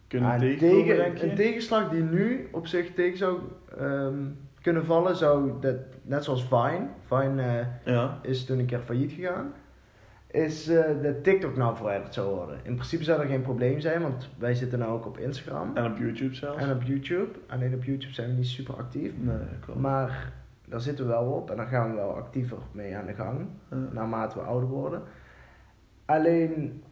kunnen 0.07 0.31
Ah, 0.31 0.43
een, 0.43 0.59
tegen- 0.59 1.35
tegenslag 1.35 1.91
die 1.91 2.03
nu 2.03 2.49
op 2.53 2.67
zich 2.67 2.95
tegen 2.95 3.19
zou 3.19 3.41
ehm, 3.79 4.25
kunnen 4.63 4.85
vallen, 4.85 5.17
zou 5.17 5.53
dat, 5.61 5.77
net 6.03 6.25
zoals 6.25 6.45
Vine, 6.45 6.87
Vine 7.07 7.43
eh, 7.43 7.67
ja. 7.95 8.19
is 8.23 8.45
toen 8.45 8.59
een 8.59 8.67
keer 8.67 8.81
failliet 8.81 9.13
gegaan, 9.13 9.53
is 10.31 10.69
eh, 10.69 10.85
dat 11.03 11.25
TikTok 11.25 11.57
nou 11.57 11.77
verwijderd 11.77 12.15
zou 12.15 12.35
worden. 12.35 12.59
In 12.63 12.75
principe 12.75 13.05
zou 13.05 13.21
er 13.21 13.27
geen 13.29 13.43
probleem 13.43 13.81
zijn, 13.81 14.03
want 14.03 14.29
wij 14.39 14.55
zitten 14.55 14.79
nou 14.79 14.93
ook 14.93 15.07
op 15.07 15.19
Instagram 15.19 15.77
En 15.77 15.91
op 15.91 15.99
YouTube 15.99 16.35
zelfs? 16.35 16.63
en 16.63 16.73
op 16.73 16.83
YouTube. 16.83 17.29
Alleen 17.47 17.75
op 17.75 17.85
YouTube 17.85 18.15
zijn 18.15 18.29
we 18.29 18.35
niet 18.35 18.47
super 18.47 18.75
actief, 18.75 19.13
Nee, 19.19 19.37
klopt. 19.61 19.81
maar 19.81 20.33
daar 20.67 20.81
zitten 20.81 21.05
we 21.07 21.11
wel 21.11 21.25
op 21.25 21.51
en 21.51 21.57
daar 21.57 21.67
gaan 21.67 21.91
we 21.91 21.97
wel 21.97 22.15
actiever 22.17 22.59
mee 22.73 22.97
aan 22.97 23.07
de 23.07 23.15
gang 23.15 23.47
Ja. 23.71 23.77
naarmate 23.93 24.39
we 24.39 24.45
ouder 24.45 24.69
worden. 24.69 25.03
Alleen, 26.05 26.83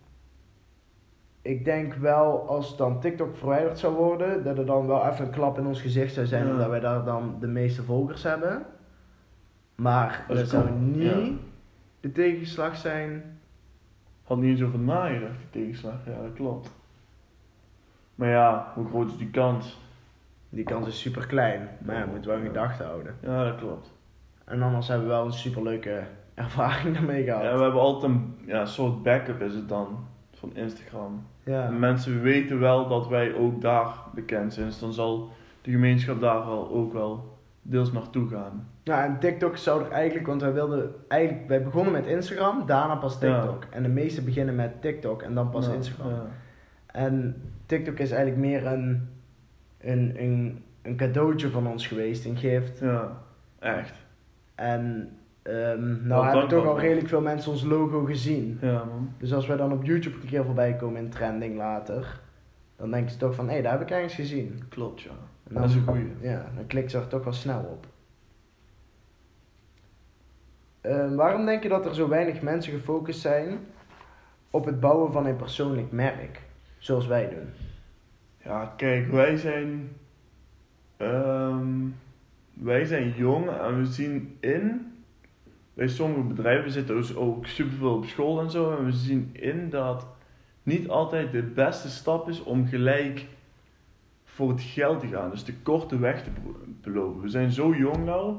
ik 1.42 1.64
denk 1.64 1.94
wel 1.94 2.48
als 2.48 2.76
dan 2.76 3.00
TikTok 3.00 3.36
verwijderd 3.36 3.78
zou 3.78 3.94
worden, 3.94 4.44
dat 4.44 4.58
er 4.58 4.66
dan 4.66 4.86
wel 4.86 5.06
even 5.06 5.24
een 5.24 5.30
klap 5.30 5.58
in 5.58 5.66
ons 5.66 5.80
gezicht 5.80 6.14
zou 6.14 6.26
zijn, 6.26 6.46
Ja. 6.46 6.50
omdat 6.52 6.68
wij 6.68 6.80
daar 6.80 7.04
dan 7.04 7.36
de 7.40 7.46
meeste 7.46 7.82
volgers 7.82 8.22
hebben. 8.22 8.62
Maar 9.74 10.24
Dat 10.28 10.36
dat, 10.36 10.48
zou 10.48 10.70
niet 10.70 11.02
ja. 11.02 11.18
De 12.06 12.12
tegenslag 12.12 12.76
zijn. 12.76 13.38
Had 14.22 14.38
niet 14.38 14.50
eens 14.50 14.62
over 14.62 14.78
nagedacht, 14.78 15.38
die 15.38 15.62
tegenslag. 15.62 15.94
Ja, 16.06 16.22
dat 16.22 16.32
klopt. 16.34 16.70
Maar 18.14 18.28
ja, 18.28 18.72
hoe 18.74 18.86
groot 18.86 19.10
is 19.10 19.16
die 19.16 19.30
kans? 19.30 19.78
Die 20.48 20.64
kans 20.64 20.86
is 20.86 21.00
super 21.00 21.26
klein, 21.26 21.68
maar 21.84 21.96
ja, 21.96 22.06
moeten 22.06 22.30
we 22.30 22.36
wel 22.36 22.46
in 22.46 22.52
gedachten 22.52 22.86
houden. 22.86 23.14
Ja, 23.22 23.44
dat 23.44 23.56
klopt. 23.56 23.92
En 24.44 24.62
anders 24.62 24.88
hebben 24.88 25.06
we 25.06 25.12
wel 25.12 25.24
een 25.24 25.32
super 25.32 25.62
leuke 25.62 26.02
ervaring 26.34 26.94
daarmee 26.94 27.24
gehad. 27.24 27.42
Ja, 27.42 27.56
we 27.56 27.62
hebben 27.62 27.80
altijd 27.80 28.12
een 28.12 28.36
ja, 28.46 28.66
soort 28.66 29.02
backup 29.02 29.40
is 29.40 29.54
het 29.54 29.68
dan, 29.68 30.06
van 30.32 30.50
Instagram. 30.54 31.26
Ja. 31.44 31.70
Mensen 31.70 32.22
weten 32.22 32.60
wel 32.60 32.88
dat 32.88 33.08
wij 33.08 33.34
ook 33.34 33.60
daar 33.60 33.94
bekend 34.14 34.54
zijn, 34.54 34.66
dus 34.66 34.78
dan 34.78 34.92
zal 34.92 35.30
de 35.62 35.70
gemeenschap 35.70 36.20
daar 36.20 36.46
wel 36.46 36.70
ook 36.70 36.92
wel 36.92 37.35
deels 37.68 37.92
naartoe 37.92 38.28
gaan. 38.28 38.68
Ja, 38.82 39.04
en 39.04 39.18
TikTok 39.18 39.56
zou 39.56 39.84
er 39.84 39.90
eigenlijk, 39.90 40.26
want 40.26 40.40
wij 40.42 40.52
wilden 40.52 40.94
eigenlijk, 41.08 41.48
wij 41.48 41.62
begonnen 41.62 41.92
met 41.92 42.06
Instagram, 42.06 42.66
daarna 42.66 42.94
pas 42.96 43.18
Ja. 43.20 43.40
TikTok. 43.40 43.64
En 43.70 43.82
de 43.82 43.88
meeste 43.88 44.22
beginnen 44.22 44.54
met 44.54 44.82
TikTok 44.82 45.22
en 45.22 45.34
dan 45.34 45.50
pas 45.50 45.66
Ja, 45.66 45.72
Instagram. 45.72 46.10
ja. 46.10 46.26
En 46.86 47.42
TikTok 47.66 47.98
is 47.98 48.10
eigenlijk 48.10 48.40
meer 48.40 48.66
een, 48.66 49.08
een, 49.80 50.14
een, 50.22 50.62
een 50.82 50.96
cadeautje 50.96 51.50
van 51.50 51.66
ons 51.66 51.86
geweest, 51.86 52.24
een 52.24 52.36
gift. 52.36 52.78
Ja, 52.78 53.22
echt. 53.58 53.94
En 54.54 55.10
ehm, 55.42 56.06
nou 56.06 56.26
hebben 56.26 56.48
toch 56.48 56.66
al 56.66 56.78
redelijk 56.80 57.08
veel 57.08 57.20
mensen 57.20 57.50
ons 57.50 57.64
logo 57.64 58.04
gezien. 58.04 58.58
Ja, 58.60 58.84
man. 58.84 59.12
Dus 59.18 59.32
als 59.34 59.46
wij 59.46 59.56
dan 59.56 59.72
op 59.72 59.84
YouTube 59.84 60.16
een 60.22 60.28
keer 60.28 60.44
voorbij 60.44 60.76
komen 60.76 61.00
in 61.00 61.10
trending 61.10 61.56
later, 61.56 62.20
dan 62.76 62.90
denken 62.90 63.10
ze 63.10 63.16
toch 63.18 63.34
van, 63.34 63.46
hé, 63.46 63.52
hey, 63.52 63.62
daar 63.62 63.72
heb 63.72 63.80
ik 63.80 63.90
ergens 63.90 64.14
gezien. 64.14 64.62
Klopt, 64.68 65.00
ja. 65.02 65.10
En 65.48 65.54
Dat 65.54 65.64
is 65.64 65.74
een 65.74 65.82
goeie. 65.86 66.12
Ja, 66.20 66.50
dan 66.54 66.66
klikt 66.66 66.90
ze 66.90 66.98
er 66.98 67.08
toch 67.08 67.24
wel 67.24 67.32
snel 67.32 67.60
op. 67.60 67.86
Ehm, 70.80 71.14
waarom 71.14 71.46
denk 71.46 71.62
je 71.62 71.68
dat 71.68 71.86
er 71.86 71.94
zo 71.94 72.08
weinig 72.08 72.42
mensen 72.42 72.72
gefocust 72.72 73.20
zijn 73.20 73.58
op 74.50 74.64
het 74.64 74.80
bouwen 74.80 75.12
van 75.12 75.26
een 75.26 75.36
persoonlijk 75.36 75.92
merk, 75.92 76.40
zoals 76.78 77.06
wij 77.06 77.28
doen? 77.28 77.48
Ja, 78.44 78.72
kijk, 78.76 79.10
wij 79.10 79.36
zijn. 79.36 79.88
ehm, 80.96 81.66
wij 82.52 82.84
zijn 82.84 83.10
jong 83.16 83.48
en 83.50 83.78
we 83.78 83.84
zien 83.86 84.36
in. 84.40 84.92
Bij 85.74 85.88
sommige 85.88 86.22
bedrijven 86.22 86.70
zitten 86.70 86.96
dus 86.96 87.16
ook 87.16 87.46
superveel 87.46 87.94
op 87.94 88.04
school 88.04 88.40
en 88.40 88.50
zo. 88.50 88.76
En 88.76 88.84
we 88.84 88.92
zien 88.92 89.30
in 89.32 89.70
dat 89.70 90.06
niet 90.62 90.88
altijd 90.88 91.32
de 91.32 91.42
beste 91.42 91.88
stap 91.90 92.28
is 92.28 92.42
om 92.42 92.66
gelijk 92.66 93.26
voor 94.36 94.48
het 94.48 94.62
geld 94.62 95.00
te 95.00 95.06
gaan. 95.06 95.30
Dus 95.30 95.44
de 95.44 95.54
korte 95.54 95.98
weg 95.98 96.22
te 96.22 96.30
belopen. 96.82 97.22
We 97.22 97.28
zijn 97.28 97.50
zo 97.50 97.74
jong 97.74 98.04
nou. 98.04 98.36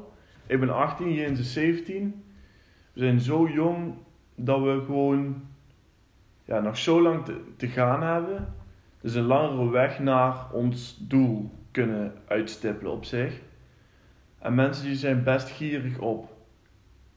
Ik 0.47 0.59
ben 0.59 0.69
18, 0.69 1.13
Jens 1.13 1.39
is 1.39 1.53
17. 1.53 2.23
We 2.93 2.99
zijn 2.99 3.19
zo 3.19 3.47
jong 3.47 3.93
dat 4.35 4.61
we 4.61 4.81
gewoon 4.85 5.41
ja, 6.45 6.59
nog 6.59 6.77
zo 6.77 7.01
lang 7.01 7.25
te, 7.25 7.41
te 7.55 7.67
gaan 7.67 8.03
hebben. 8.03 8.53
Dus 9.01 9.13
een 9.13 9.23
langere 9.23 9.69
weg 9.69 9.99
naar 9.99 10.51
ons 10.51 10.97
doel 11.07 11.51
kunnen 11.71 12.13
uitstippelen 12.27 12.91
op 12.91 13.05
zich. 13.05 13.41
En 14.39 14.55
mensen 14.55 14.85
die 14.85 14.95
zijn 14.95 15.23
best 15.23 15.49
gierig 15.49 15.99
op 15.99 16.33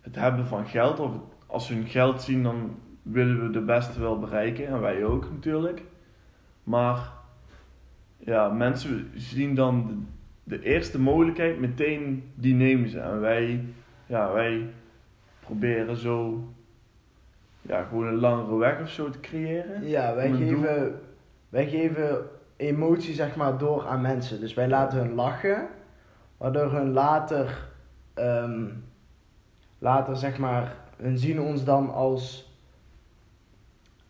het 0.00 0.14
hebben 0.14 0.46
van 0.46 0.66
geld. 0.66 1.00
Of 1.00 1.12
als 1.46 1.66
ze 1.66 1.74
hun 1.74 1.86
geld 1.86 2.22
zien, 2.22 2.42
dan 2.42 2.78
willen 3.02 3.42
we 3.42 3.50
de 3.50 3.64
beste 3.64 4.00
wel 4.00 4.18
bereiken. 4.18 4.66
En 4.66 4.80
wij 4.80 5.04
ook 5.04 5.30
natuurlijk. 5.30 5.82
Maar 6.62 7.18
ja, 8.24 8.48
mensen 8.48 9.10
zien 9.14 9.54
dan 9.54 9.86
de, 10.44 10.58
de 10.58 10.64
eerste 10.64 11.00
mogelijkheid 11.00 11.60
meteen, 11.60 12.30
die 12.34 12.54
nemen 12.54 12.88
ze. 12.88 13.00
En 13.00 13.20
wij, 13.20 13.64
ja, 14.06 14.32
wij 14.32 14.66
proberen 15.40 15.96
zo 15.96 16.44
ja, 17.62 17.82
gewoon 17.82 18.06
een 18.06 18.14
langere 18.20 18.56
weg 18.56 18.80
of 18.80 18.88
zo 18.90 19.10
te 19.10 19.20
creëren. 19.20 19.88
Ja, 19.88 20.14
wij 20.14 20.28
doel- 20.28 20.36
geven, 20.38 21.00
wij 21.48 21.68
geven 21.68 22.26
emotie 22.56 23.14
zeg 23.14 23.36
maar 23.36 23.58
door 23.58 23.86
aan 23.86 24.00
mensen. 24.00 24.40
Dus 24.40 24.54
wij 24.54 24.68
laten 24.68 24.98
hun 24.98 25.14
lachen, 25.14 25.68
waardoor 26.36 26.72
hun 26.72 26.90
later, 26.92 27.68
ehm, 28.14 28.64
later 29.78 30.16
zeg 30.16 30.38
maar, 30.38 30.76
hun 30.96 31.18
zien 31.18 31.40
ons 31.40 31.64
dan 31.64 31.90
als, 31.92 32.49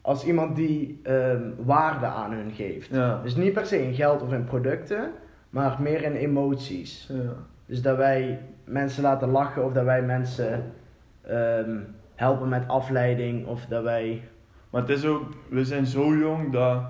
als 0.00 0.24
iemand 0.24 0.56
die 0.56 1.00
ehm, 1.02 1.50
waarde 1.64 2.06
aan 2.06 2.32
hun 2.32 2.52
geeft. 2.52 2.88
Ja. 2.94 3.20
Dus 3.22 3.36
niet 3.36 3.52
per 3.52 3.66
se 3.66 3.82
in 3.82 3.94
geld 3.94 4.22
of 4.22 4.32
in 4.32 4.44
producten, 4.44 5.10
maar 5.50 5.76
meer 5.80 6.02
in 6.02 6.14
emoties. 6.14 7.10
ja. 7.12 7.32
Dus 7.66 7.82
dat 7.82 7.96
wij 7.96 8.40
mensen 8.64 9.02
laten 9.02 9.30
lachen 9.30 9.64
of 9.64 9.72
dat 9.72 9.84
wij 9.84 10.02
mensen 10.02 10.72
ehm, 11.22 11.76
helpen 12.14 12.48
met 12.48 12.68
afleiding 12.68 13.46
of 13.46 13.66
dat 13.66 13.82
wij... 13.82 14.22
Maar 14.70 14.80
het 14.80 14.90
is 14.90 15.04
ook, 15.04 15.22
we 15.48 15.64
zijn 15.64 15.86
zo 15.86 16.16
jong 16.16 16.52
dat 16.52 16.82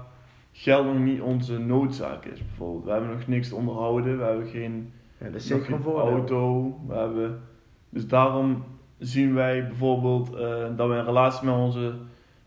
geld 0.53 0.87
nog 0.87 0.99
niet 0.99 1.21
onze 1.21 1.59
noodzaak 1.59 2.25
is. 2.25 2.47
Bijvoorbeeld, 2.47 2.85
we 2.85 2.91
hebben 2.91 3.11
nog 3.11 3.27
niks 3.27 3.49
te 3.49 3.55
onderhouden, 3.55 4.19
we 4.19 4.25
hebben 4.25 4.47
geen, 4.47 4.93
Ja, 5.19 5.27
dat 5.27 5.35
is 5.35 5.49
nog 5.49 5.67
geen 5.67 5.85
auto. 5.85 6.75
We 6.87 6.95
hebben, 6.95 7.41
dus 7.89 8.07
daarom 8.07 8.65
zien 8.99 9.35
wij 9.35 9.67
bijvoorbeeld 9.67 10.35
eh, 10.35 10.67
dat 10.77 10.89
we 10.89 10.95
een 10.95 11.05
relatie 11.05 11.47
met 11.47 11.55
onze 11.55 11.93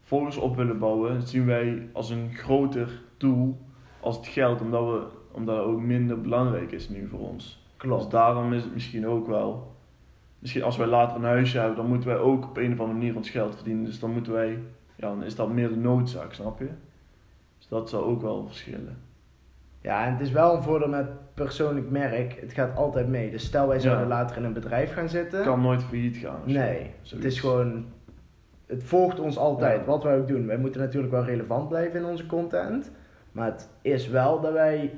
volgers 0.03 0.37
op 0.37 0.55
willen 0.55 0.79
bouwen. 0.79 1.21
Zien 1.21 1.45
wij 1.45 1.89
als 1.93 2.09
een 2.09 2.29
groter 2.33 3.01
doel 3.17 3.57
als 3.99 4.15
het 4.17 4.27
geld, 4.27 4.61
omdat, 4.61 4.83
we, 4.85 5.03
omdat 5.31 5.57
het 5.57 5.65
ook 5.65 5.81
minder 5.81 6.21
belangrijk 6.21 6.71
is 6.71 6.89
nu 6.89 7.07
voor 7.07 7.19
ons. 7.19 7.43
Dus 7.45 7.75
Klopt. 7.77 8.11
daarom 8.11 8.53
is 8.53 8.63
het 8.63 8.73
misschien 8.73 9.07
ook 9.07 9.27
wel. 9.27 9.71
Misschien 10.39 10.63
als 10.63 10.77
wij 10.77 10.87
later 10.87 11.17
een 11.17 11.23
huisje 11.23 11.57
hebben, 11.57 11.75
dan 11.77 11.87
moeten 11.87 12.09
wij 12.09 12.17
ook 12.17 12.43
op 12.45 12.57
een 12.57 12.73
of 12.73 12.79
andere 12.79 12.97
manier 12.99 13.15
ons 13.15 13.29
geld 13.29 13.55
verdienen. 13.55 13.85
Dus 13.85 13.99
dan 13.99 14.11
moeten 14.11 14.33
wij. 14.33 14.49
Ja, 14.95 15.07
dan 15.07 15.23
is 15.23 15.35
dat 15.35 15.49
meer 15.49 15.69
de 15.69 15.75
noodzaak, 15.75 16.33
snap 16.33 16.59
je? 16.59 16.69
Dus 17.57 17.67
dat 17.67 17.89
zou 17.89 18.03
ook 18.03 18.21
wel 18.21 18.45
verschillen. 18.47 18.97
Ja, 19.81 20.05
en 20.05 20.11
het 20.11 20.21
is 20.21 20.31
wel 20.31 20.55
een 20.55 20.63
voordeel 20.63 20.87
met 20.87 21.33
persoonlijk 21.33 21.89
merk. 21.89 22.37
Het 22.41 22.53
gaat 22.53 22.75
altijd 22.75 23.07
mee. 23.07 23.31
Dus 23.31 23.43
stel 23.45 23.67
wij 23.67 23.79
zouden 23.79 24.07
Ja. 24.07 24.13
later 24.13 24.37
in 24.37 24.43
een 24.43 24.53
bedrijf 24.53 24.93
gaan 24.93 25.09
zitten. 25.09 25.37
Het 25.39 25.47
kan 25.47 25.61
nooit 25.61 25.83
failliet 25.83 26.17
gaan. 26.17 26.39
nee, 26.45 26.91
het 27.09 27.23
is 27.23 27.39
gewoon... 27.39 27.85
Het 28.73 28.83
volgt 28.83 29.19
ons 29.19 29.37
altijd, 29.37 29.79
Ja. 29.79 29.85
wat 29.85 30.03
wij 30.03 30.17
ook 30.17 30.27
doen. 30.27 30.45
Wij 30.47 30.57
moeten 30.57 30.81
natuurlijk 30.81 31.13
wel 31.13 31.23
relevant 31.23 31.69
blijven 31.69 31.99
in 31.99 32.05
onze 32.05 32.25
content. 32.25 32.91
Maar 33.31 33.45
het 33.45 33.69
is 33.81 34.07
wel 34.07 34.41
dat 34.41 34.53
wij 34.53 34.93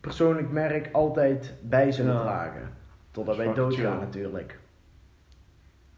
persoonlijk 0.00 0.50
merk 0.50 0.88
altijd 0.92 1.54
bij 1.62 1.92
zullen 1.92 2.14
Ja. 2.14 2.20
dragen. 2.20 2.70
Totdat 3.10 3.36
Dat 3.36 3.44
wij 3.44 3.54
doodgaan 3.54 3.98
natuurlijk. 3.98 4.58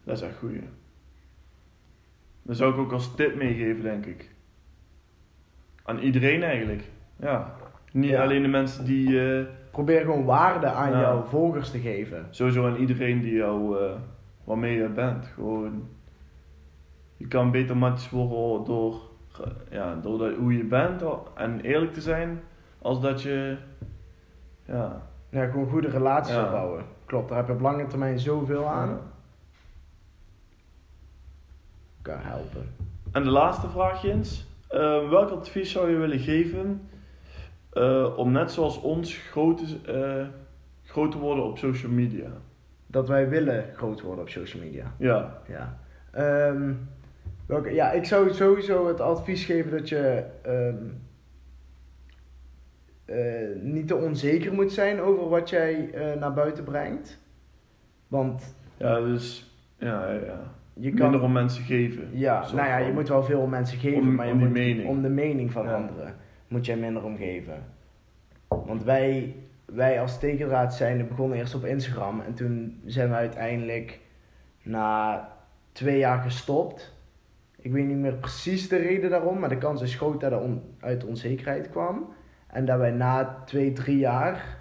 Dat 0.03 0.15
is 0.17 0.21
echt 0.23 0.37
goed. 0.37 0.51
Dat 2.41 2.57
zou 2.57 2.73
ik 2.73 2.77
ook 2.79 2.91
als 2.91 3.15
tip 3.15 3.35
meegeven, 3.35 3.83
denk 3.83 4.05
ik. 4.05 4.29
Aan 5.83 5.99
iedereen 5.99 6.43
eigenlijk. 6.43 6.83
Ja. 7.15 7.53
Niet 7.91 8.09
Ja. 8.09 8.23
alleen 8.23 8.41
de 8.41 8.47
mensen 8.47 8.85
die. 8.85 9.37
eh, 9.37 9.45
Probeer 9.71 10.01
gewoon 10.01 10.25
waarde 10.25 10.67
aan 10.67 10.91
jouw 10.91 11.23
volgers 11.23 11.71
te 11.71 11.79
geven. 11.79 12.27
sowieso 12.29 12.67
aan 12.67 12.75
iedereen 12.75 13.21
die 13.21 13.33
jou. 13.33 13.79
eh, 13.83 13.91
waarmee 14.43 14.77
je 14.77 14.87
bent. 14.89 15.25
Gewoon. 15.25 15.87
Je 17.17 17.27
kan 17.27 17.51
beter 17.51 17.77
matjes 17.77 18.09
worden 18.09 18.65
door. 18.65 19.01
Ja, 19.69 19.95
door 19.95 20.17
dat- 20.17 20.35
hoe 20.35 20.57
je 20.57 20.63
bent 20.63 21.03
en 21.35 21.61
eerlijk 21.61 21.93
te 21.93 22.01
zijn. 22.01 22.39
Als 22.81 23.01
dat 23.01 23.21
je. 23.21 23.57
Ja. 24.65 25.01
Ja, 25.29 25.45
gewoon 25.45 25.69
goede 25.69 25.89
relaties 25.89 26.33
Ja. 26.35 26.43
opbouwen. 26.45 26.83
Klopt, 27.05 27.27
daar 27.29 27.37
heb 27.37 27.47
je 27.47 27.53
op 27.53 27.59
lange 27.61 27.87
termijn 27.87 28.19
zoveel 28.19 28.65
aan. 28.67 28.89
Ja. 28.89 28.99
Kan 32.01 32.19
helpen. 32.19 32.69
En 33.11 33.23
de 33.23 33.29
laatste 33.29 33.69
vraag, 33.69 34.01
Jens. 34.01 34.47
Eh, 34.67 35.09
welk 35.09 35.29
advies 35.29 35.71
zou 35.71 35.89
je 35.89 35.95
willen 35.97 36.19
geven 36.19 36.89
eh, 37.73 38.17
om 38.17 38.31
net 38.31 38.51
zoals 38.51 38.81
ons 38.81 39.17
groot 39.17 39.57
te, 39.57 39.91
eh, 39.91 40.27
groot 40.91 41.11
te 41.11 41.17
worden 41.17 41.43
op 41.45 41.57
social 41.57 41.91
media? 41.91 42.29
Dat 42.87 43.07
wij 43.07 43.29
willen 43.29 43.65
groot 43.73 44.01
worden 44.01 44.21
op 44.23 44.29
social 44.29 44.63
media. 44.63 44.93
Ja, 44.97 45.41
Ja. 45.47 45.77
Ehm, 46.11 46.73
welke, 47.45 47.73
ja, 47.73 47.91
ik 47.91 48.05
zou 48.05 48.33
sowieso 48.33 48.87
het 48.87 48.99
advies 49.01 49.45
geven 49.45 49.71
dat 49.71 49.89
je 49.89 50.23
ehm, 50.41 50.83
eh, 53.05 53.61
niet 53.61 53.87
te 53.87 53.95
onzeker 53.95 54.53
moet 54.53 54.71
zijn 54.71 54.99
over 55.01 55.29
wat 55.29 55.49
jij 55.49 55.89
eh, 55.93 56.19
naar 56.19 56.33
buiten 56.33 56.63
brengt. 56.63 57.17
Want 58.07 58.55
ja 58.77 58.99
dus 58.99 59.53
ja, 59.77 60.11
ja, 60.11 60.19
ja. 60.25 60.39
je 60.73 60.93
minder 60.93 61.09
kan. 61.11 61.21
om 61.21 61.31
mensen 61.31 61.63
geven. 61.63 62.07
Ja, 62.11 62.39
nou 62.53 62.67
ja, 62.67 62.77
je 62.77 62.91
moet 62.93 63.07
wel 63.07 63.23
veel 63.23 63.47
mensen 63.47 63.77
geven, 63.77 63.99
Om- 63.99 64.15
maar 64.15 64.25
je 64.27 64.31
om 64.31 64.37
moet 64.39 64.49
mening. 64.51 64.87
om 64.89 65.01
de 65.01 65.09
mening 65.09 65.51
van 65.51 65.65
Ja. 65.65 65.73
anderen 65.75 66.15
moet 66.47 66.65
jij 66.65 66.77
minder 66.77 67.03
om 67.03 67.17
geven. 67.17 67.63
Want 68.47 68.83
wij, 68.83 69.35
wij 69.65 70.01
als 70.01 70.19
tekendraad 70.19 70.73
zijn 70.75 71.07
begonnen 71.07 71.37
eerst 71.37 71.55
op 71.55 71.65
Instagram 71.65 72.21
en 72.21 72.33
toen 72.33 72.81
zijn 72.85 73.09
we 73.09 73.15
uiteindelijk 73.15 73.99
na 74.63 75.27
twee 75.71 75.97
jaar 75.97 76.21
gestopt. 76.21 76.93
Ik 77.65 77.71
weet 77.71 77.85
niet 77.87 77.97
meer 77.97 78.13
precies 78.13 78.69
de 78.69 78.75
reden 78.77 79.09
daarom, 79.09 79.39
maar 79.39 79.49
de 79.49 79.57
kans 79.57 79.81
is 79.81 79.95
groot 79.95 80.21
dat 80.21 80.31
het 80.31 80.41
on- 80.41 80.61
uit 80.79 81.05
onzekerheid 81.05 81.69
kwam. 81.69 82.07
En 82.47 82.65
dat 82.65 82.79
wij 82.79 82.91
na 82.91 83.41
twee, 83.45 83.71
drie 83.73 83.97
jaar, 83.97 84.57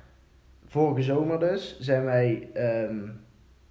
vorige 0.66 1.02
zomer 1.02 1.38
dus, 1.40 1.78
zijn 1.80 2.04
wij, 2.04 2.48
ehm, 2.54 2.96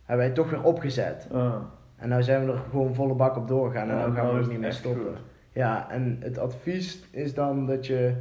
hebben 0.04 0.26
wij 0.26 0.30
toch 0.30 0.50
weer 0.50 0.64
opgezet. 0.64 1.28
Ah, 1.32 1.56
En 1.96 2.10
nou 2.10 2.24
zijn 2.24 2.46
we 2.46 2.52
er 2.52 2.58
gewoon 2.70 2.94
volle 2.96 3.14
bak 3.14 3.38
op 3.38 3.48
doorgaan 3.48 3.90
en 3.90 3.96
Ja, 3.96 4.02
nou 4.02 4.14
gaan 4.14 4.24
nou 4.24 4.34
we 4.36 4.40
is 4.40 4.46
ook 4.46 4.52
niet 4.52 4.62
meer 4.62 4.74
stoppen. 4.74 5.04
goed. 5.06 5.18
Ja, 5.52 5.90
en 5.92 6.18
het 6.20 6.38
advies 6.38 7.04
is 7.12 7.34
dan 7.34 7.66
dat 7.66 7.86
je 7.88 8.14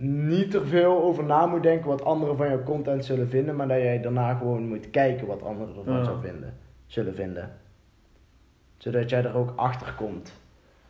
niet 0.00 0.54
er 0.54 0.66
veel 0.66 1.02
over 1.02 1.24
na 1.24 1.46
moet 1.46 1.62
denken 1.62 1.88
wat 1.88 2.04
anderen 2.04 2.36
van 2.36 2.48
jouw 2.48 2.62
content 2.62 3.04
zullen 3.04 3.28
vinden, 3.28 3.56
maar 3.56 3.68
dat 3.68 3.76
jij 3.76 4.00
daarna 4.00 4.34
gewoon 4.34 4.68
moet 4.68 4.90
kijken 4.90 5.26
wat 5.26 5.42
anderen 5.42 5.76
ervan 5.76 5.94
Ja. 5.94 6.04
zou 6.04 6.20
vinden, 6.20 6.54
zullen 6.86 7.14
vinden. 7.14 7.50
Zodat 8.78 9.10
jij 9.10 9.24
er 9.24 9.36
ook 9.36 9.52
achter 9.56 9.92
komt. 9.96 10.32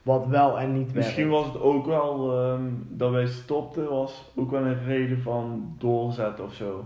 Wat 0.03 0.27
wel 0.27 0.59
en 0.59 0.73
niet 0.73 0.95
misschien 0.95 1.31
werkt. 1.31 1.45
was 1.45 1.55
het 1.55 1.63
ook 1.63 1.87
wel 1.87 2.41
ehm, 2.41 2.63
dat 2.89 3.11
wij 3.11 3.27
stopten, 3.27 3.89
was 3.89 4.31
ook 4.35 4.51
wel 4.51 4.63
een 4.63 4.85
reden 4.85 5.21
van 5.21 5.75
doorzetten 5.79 6.45
of 6.45 6.55
zo. 6.55 6.85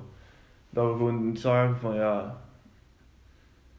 Dat 0.70 0.86
we 0.86 0.96
gewoon 0.96 1.36
zagen 1.36 1.78
van 1.78 1.94
ja, 1.94 2.36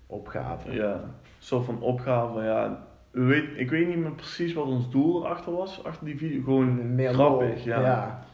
opgave. 0.07 0.71
ja, 0.71 0.93
een 0.93 1.11
soort 1.39 1.65
van 1.65 1.81
opgave 1.81 2.33
van 2.33 2.43
ja. 2.43 2.85
We 3.11 3.23
weet, 3.23 3.45
ik 3.55 3.69
weet 3.69 3.87
niet 3.87 3.97
meer 3.97 4.11
precies 4.11 4.53
wat 4.53 4.65
ons 4.65 4.89
doel 4.89 5.25
erachter 5.25 5.51
was, 5.55 5.83
achter 5.83 6.05
die 6.05 6.17
video. 6.17 6.43
Gewoon 6.43 6.95
Meer 6.95 7.13
grappig, 7.13 7.55
lol, 7.55 7.65
ja. 7.65 7.81
ja. 7.81 8.25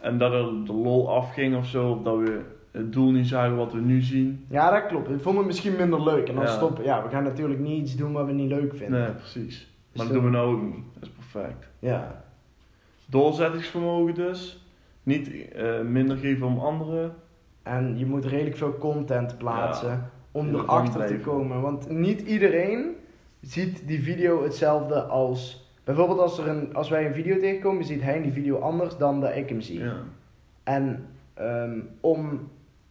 En 0.00 0.18
dat 0.18 0.32
er 0.32 0.64
de 0.64 0.72
lol 0.72 1.10
afging 1.10 1.56
of 1.56 1.66
zo, 1.66 1.90
of 1.90 2.02
dat 2.02 2.16
we 2.16 2.44
het 2.70 2.92
doel 2.92 3.10
niet 3.10 3.26
zagen 3.28 3.56
wat 3.56 3.72
we 3.72 3.80
nu 3.80 4.00
zien. 4.00 4.44
Ja, 4.48 4.70
dat 4.70 4.86
klopt. 4.86 5.10
Ik 5.10 5.20
vond 5.20 5.36
het 5.38 5.46
misschien 5.46 5.76
minder 5.76 6.02
leuk. 6.02 6.28
En 6.28 6.34
dan 6.34 6.44
Ja. 6.44 6.50
stoppen. 6.50 6.84
Ja, 6.84 7.02
we 7.02 7.08
gaan 7.08 7.22
natuurlijk 7.22 7.60
niet 7.60 7.82
iets 7.82 7.96
doen 7.96 8.12
wat 8.12 8.26
we 8.26 8.32
niet 8.32 8.48
leuk 8.48 8.74
vinden. 8.74 9.00
Nee, 9.00 9.10
precies. 9.12 9.58
Maar 9.58 9.66
Dus 9.92 10.02
dat 10.04 10.12
doen 10.12 10.24
we 10.24 10.30
nou 10.36 10.54
ook 10.54 10.62
niet. 10.62 10.84
Dat 10.94 11.02
is 11.02 11.08
perfect. 11.08 11.68
Ja. 11.78 12.24
doorzettingsvermogen 13.06 14.14
dus. 14.14 14.64
Niet 15.02 15.48
eh, 15.52 15.80
minder 15.80 16.16
geven 16.16 16.46
om 16.46 16.58
anderen. 16.58 17.14
En 17.62 17.98
je 17.98 18.06
moet 18.06 18.24
redelijk 18.24 18.56
veel 18.56 18.78
content 18.78 19.38
plaatsen 19.38 20.10
om 20.30 20.54
erachter 20.54 21.06
te 21.06 21.18
komen. 21.18 21.60
Want 21.60 21.88
niet 21.90 22.20
iedereen 22.20 22.96
ziet 23.40 23.82
die 23.86 24.02
video 24.02 24.42
hetzelfde 24.42 25.02
als... 25.02 25.68
Bijvoorbeeld 25.84 26.18
als, 26.18 26.38
er 26.38 26.48
een, 26.48 26.74
als 26.74 26.88
wij 26.88 27.06
een 27.06 27.14
video 27.14 27.38
tegenkomen, 27.38 27.84
ziet 27.84 28.02
hij 28.02 28.22
die 28.22 28.32
video 28.32 28.58
anders 28.58 28.96
dan 28.96 29.20
dat 29.20 29.36
ik 29.36 29.48
hem 29.48 29.60
zie. 29.60 29.78
Ja. 29.78 29.96
En 30.62 31.06
ehm, 31.34 31.78
om 32.00 32.48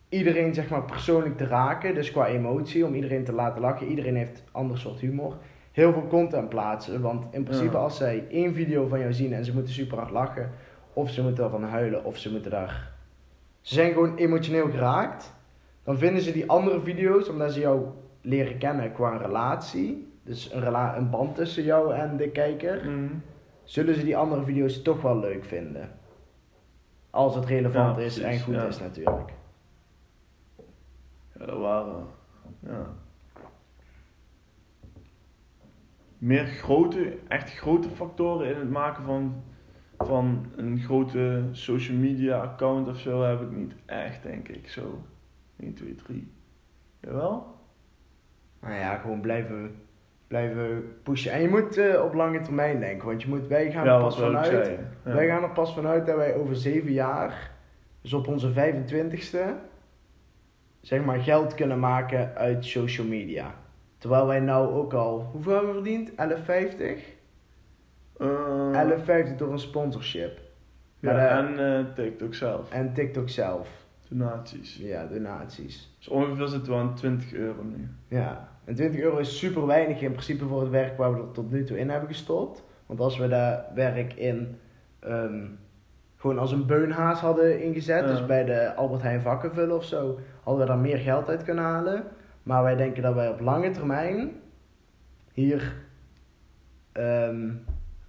iedereen 0.09 0.53
zeg 0.53 0.69
maar 0.69 0.83
persoonlijk 0.83 1.37
te 1.37 1.45
raken, 1.47 1.93
dus 1.95 2.11
qua 2.11 2.27
emotie, 2.27 2.85
om 2.85 2.93
iedereen 2.93 3.23
te 3.23 3.33
laten 3.33 3.61
lachen, 3.61 3.87
iedereen 3.87 4.15
heeft 4.15 4.39
een 4.39 4.53
ander 4.53 4.77
soort 4.77 4.99
humor, 4.99 5.37
heel 5.71 5.93
veel 5.93 6.07
content 6.07 6.49
plaatsen. 6.49 7.01
Want 7.01 7.25
in 7.31 7.43
principe 7.43 7.71
Ja. 7.71 7.77
als 7.79 7.97
zij 7.97 8.23
één 8.29 8.53
video 8.53 8.87
van 8.87 8.99
jou 8.99 9.13
zien 9.13 9.33
en 9.33 9.45
ze 9.45 9.53
moeten 9.53 9.73
super 9.73 9.97
hard 9.97 10.11
lachen, 10.11 10.49
of 10.93 11.09
ze 11.09 11.21
moeten 11.23 11.43
ervan 11.43 11.63
huilen, 11.63 12.05
of 12.05 12.17
ze 12.17 12.31
moeten 12.31 12.51
daar... 12.51 12.91
Ze 13.61 13.73
zijn 13.73 13.93
gewoon 13.93 14.15
emotioneel 14.15 14.69
geraakt, 14.69 15.33
dan 15.83 15.97
vinden 15.97 16.21
ze 16.21 16.31
die 16.31 16.49
andere 16.49 16.81
video's, 16.81 17.29
omdat 17.29 17.53
ze 17.53 17.59
jou 17.59 17.85
leren 18.21 18.57
kennen 18.57 18.91
qua 18.93 19.17
relatie, 19.17 20.07
dus 20.23 20.53
een, 20.53 20.59
rela 20.61 20.97
een 20.97 21.09
band 21.09 21.35
tussen 21.35 21.63
jou 21.63 21.93
en 21.93 22.17
de 22.17 22.29
kijker, 22.29 22.81
Mhm. 22.85 23.07
zullen 23.63 23.95
ze 23.95 24.03
die 24.03 24.17
andere 24.17 24.43
video's 24.43 24.81
toch 24.81 25.01
wel 25.01 25.19
leuk 25.19 25.45
vinden. 25.45 25.89
Als 27.09 27.35
het 27.35 27.45
relevant 27.45 27.97
Ja, 27.97 28.03
is 28.03 28.19
en 28.19 28.39
goed 28.39 28.53
ja. 28.55 28.63
is 28.65 28.79
natuurlijk. 28.79 29.31
Ja, 31.39 31.45
dat 31.45 31.59
waren. 31.59 32.05
Ja. 32.59 32.87
Meer 36.17 36.45
grote, 36.45 37.17
echt 37.27 37.57
grote 37.57 37.89
factoren 37.89 38.49
in 38.49 38.59
het 38.59 38.69
maken 38.69 39.03
van, 39.03 39.43
van 39.97 40.45
een 40.55 40.79
grote 40.79 41.43
social 41.51 41.97
media 41.97 42.41
account 42.41 42.87
of 42.87 42.97
zo 42.97 43.23
heb 43.23 43.41
ik 43.41 43.51
niet 43.51 43.73
echt, 43.85 44.23
denk 44.23 44.47
ik. 44.47 44.69
Zo. 44.69 45.03
1, 45.59 45.73
2, 45.73 45.95
3. 45.95 46.31
Jawel? 46.99 47.57
Nou 48.61 48.73
ja, 48.73 48.95
gewoon 48.95 49.21
blijven, 49.21 49.75
blijven 50.27 50.93
pushen. 51.03 51.31
En 51.31 51.41
je 51.41 51.49
moet 51.49 51.77
eh, 51.77 52.03
op 52.03 52.13
lange 52.13 52.41
termijn 52.41 52.79
denken, 52.79 53.07
want 53.07 53.21
je 53.21 53.29
moet, 53.29 53.47
wij 53.47 53.71
gaan 53.71 53.85
ja, 53.85 53.95
er 53.95 54.01
pas 54.01 54.19
vanuit. 54.19 54.67
Ja. 55.03 55.13
Wij 55.13 55.27
gaan 55.27 55.43
er 55.43 55.51
pas 55.51 55.73
vanuit 55.73 56.05
dat 56.05 56.15
wij 56.15 56.35
over 56.35 56.55
zeven 56.55 56.91
jaar, 56.91 57.51
dus 58.01 58.13
op 58.13 58.27
onze 58.27 58.53
25ste, 58.53 59.39
zeg 60.81 61.03
maar 61.03 61.19
geld 61.19 61.53
kunnen 61.53 61.79
maken 61.79 62.35
uit 62.35 62.65
social 62.65 63.07
media. 63.07 63.53
Terwijl 63.97 64.27
wij 64.27 64.39
nou 64.39 64.73
ook 64.73 64.93
al, 64.93 65.29
hoeveel 65.31 65.53
hebben 65.53 65.69
we 65.69 65.81
verdiend? 65.81 66.11
11,50? 66.11 67.17
Eh, 68.17 69.27
11,50 69.31 69.35
door 69.37 69.51
een 69.51 69.59
sponsorship. 69.59 70.39
ja, 70.99 71.13
Maar, 71.13 71.45
en 71.45 71.77
eh 71.77 71.93
TikTok 71.95 72.33
zelf. 72.33 72.71
En 72.71 72.93
TikTok 72.93 73.29
zelf. 73.29 73.69
Donaties. 74.09 74.77
Ja, 74.77 75.05
donaties. 75.05 75.95
Dus 75.97 76.07
ongeveer 76.07 76.47
zitten 76.47 76.73
we 76.73 76.79
aan 76.79 76.95
20 76.95 77.33
euro 77.33 77.63
nu. 77.63 77.87
Ja, 78.07 78.49
en 78.65 78.75
20 78.75 78.99
euro 79.01 79.17
is 79.17 79.37
super 79.37 79.65
weinig 79.65 80.01
in 80.01 80.11
principe 80.11 80.45
voor 80.45 80.61
het 80.61 80.69
werk 80.69 80.97
waar 80.97 81.13
we 81.13 81.19
er 81.21 81.31
tot 81.31 81.51
nu 81.51 81.63
toe 81.63 81.79
in 81.79 81.89
hebben 81.89 82.09
gestopt. 82.09 82.63
Want 82.85 82.99
als 82.99 83.17
we 83.17 83.27
dat 83.27 83.61
werk 83.73 84.13
in 84.13 84.57
ehm, 84.99 85.45
gewoon 86.19 86.39
als 86.39 86.51
een 86.51 86.65
beunhaas 86.65 87.19
hadden 87.19 87.63
ingezet, 87.63 88.03
Ja. 88.03 88.07
dus 88.11 88.25
bij 88.25 88.45
de 88.45 88.75
Albert 88.75 89.01
Heijn 89.01 89.21
vakken 89.21 89.53
vullen 89.53 89.75
of 89.75 89.83
zo, 89.85 90.19
hadden 90.43 90.63
we 90.65 90.71
daar 90.71 90.81
meer 90.81 90.97
geld 90.97 91.29
uit 91.29 91.43
kunnen 91.43 91.63
halen. 91.63 92.03
Maar 92.43 92.63
wij 92.63 92.75
denken 92.75 93.03
dat 93.03 93.13
wij 93.13 93.29
op 93.29 93.39
lange 93.39 93.71
termijn 93.71 94.31
hier 95.33 95.73
ehm, 96.91 97.49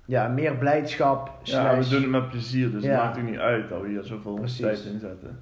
ja, 0.05 0.29
meer 0.29 0.57
blijdschap 0.57 1.27
Ja, 1.43 1.77
we 1.77 1.83
slash- 1.83 1.91
doen 1.91 2.01
het 2.03 2.11
met 2.11 2.29
plezier, 2.31 2.71
dus 2.71 2.83
Ja. 2.83 2.91
het 2.91 2.99
maakt 3.03 3.19
ook 3.19 3.25
niet 3.31 3.39
uit 3.39 3.69
dat 3.69 3.81
we 3.81 3.89
hier 3.89 4.03
zoveel 4.03 4.35
Precies. 4.35 4.61
tijd 4.61 4.85
in 4.85 4.99
zetten. 4.99 5.39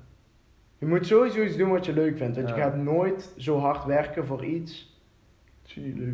Je 0.78 0.86
moet 0.86 1.06
sowieso 1.06 1.42
iets 1.42 1.56
doen 1.56 1.70
wat 1.70 1.86
je 1.86 1.92
leuk 1.92 2.16
vindt. 2.16 2.36
Want 2.36 2.48
je 2.48 2.54
gaat 2.54 2.76
nooit 2.76 3.32
zo 3.36 3.58
hard 3.58 3.84
werken 3.84 4.26
voor 4.26 4.44
iets 4.44 4.96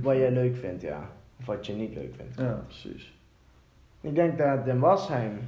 wat 0.03 0.17
jij 0.17 0.31
leuk 0.31 0.57
vindt, 0.57 0.83
ja. 0.83 1.11
Of 1.41 1.47
wat 1.47 1.67
je 1.67 1.73
niet 1.73 1.95
leuk 1.95 2.15
vindt. 2.17 2.39
Ja, 2.41 2.61
precies. 2.67 3.19
Ik 4.01 4.15
denk 4.15 4.39
dat 4.39 4.65
het 4.65 4.79
was 4.79 5.07
zijn. 5.07 5.39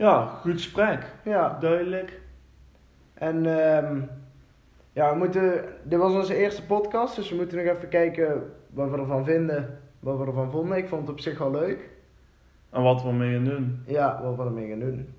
Ja, 0.00 0.26
goed 0.26 0.52
gesprek. 0.52 1.06
Ja, 1.24 1.58
Duidelijk. 1.58 2.20
en 3.14 3.36
ehm, 3.46 4.00
ja, 4.92 5.12
we 5.12 5.18
moeten, 5.18 5.64
dit 5.82 5.98
was 5.98 6.12
onze 6.12 6.34
eerste 6.34 6.66
podcast, 6.66 7.16
dus 7.16 7.30
we 7.30 7.36
moeten 7.36 7.64
nog 7.64 7.76
even 7.76 7.88
kijken 7.88 8.52
wat 8.70 8.90
we 8.90 8.96
ervan 8.96 9.24
vinden, 9.24 9.80
wat 9.98 10.18
we 10.18 10.24
ervan 10.24 10.50
vonden. 10.50 10.76
Ik 10.76 10.88
vond 10.88 11.00
het 11.00 11.10
op 11.10 11.20
zich 11.20 11.38
wel 11.38 11.50
leuk. 11.50 11.88
En 12.70 12.82
wat 12.82 13.02
we 13.02 13.08
ermee 13.08 13.34
gaan 13.34 13.44
doen. 13.44 13.82
Ja, 13.86 14.22
wat 14.22 14.36
we 14.36 14.42
ermee 14.42 14.68
gaan 14.68 14.78
doen. 14.78 15.14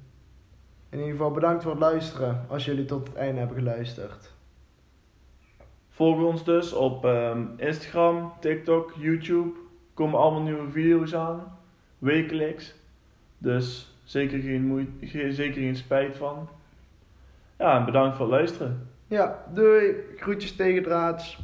In 0.90 0.98
ieder 0.98 1.12
geval 1.12 1.32
bedankt 1.32 1.64
voor 1.64 1.72
het 1.72 1.82
luisteren, 1.82 2.46
als 2.48 2.66
jullie 2.66 2.86
tot 2.86 3.08
het 3.08 3.16
einde 3.18 3.40
hebben 3.40 3.58
geluisterd. 3.58 4.34
Volg 5.90 6.24
ons 6.24 6.44
dus 6.44 6.74
op 6.74 7.06
ehm, 7.06 7.46
Instagram, 7.58 8.34
TikTok, 8.40 8.94
YouTube. 8.98 9.50
Er 9.50 9.94
komen 9.94 10.20
allemaal 10.20 10.42
nieuwe 10.42 10.72
video's 10.72 11.16
aan. 11.16 11.58
Wekelijks. 11.98 12.76
Dus 13.38 13.96
zeker 14.04 14.40
geen, 14.40 14.66
moeite, 14.66 15.32
zeker 15.32 15.62
geen 15.62 15.76
spijt 15.76 16.18
van. 16.18 16.50
Ja, 17.58 17.78
en 17.78 17.86
bedankt 17.86 18.18
voor 18.18 18.26
het 18.26 18.36
luisteren. 18.36 18.88
Ja, 19.08 19.44
doei, 19.54 19.96
groetjes 20.18 20.56
tegendraads. 20.56 21.40